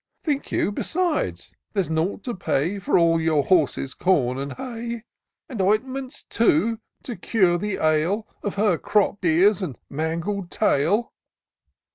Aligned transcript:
"Think 0.23 0.51
you 0.51 0.71
besides, 0.71 1.53
there's 1.73 1.91
nought 1.91 2.23
to 2.23 2.33
pay 2.33 2.79
For 2.79 2.97
all 2.97 3.21
your 3.21 3.43
horse's 3.43 3.93
com 3.93 4.39
and 4.39 4.53
hay? 4.53 5.03
And 5.47 5.61
ointments, 5.61 6.23
too, 6.23 6.79
to 7.03 7.15
cure 7.15 7.59
the 7.59 7.75
ail 7.77 8.27
Of 8.41 8.55
her 8.55 8.79
cropp'd 8.79 9.23
ears 9.25 9.61
and 9.61 9.77
mangled 9.91 10.49
tail?" 10.49 11.13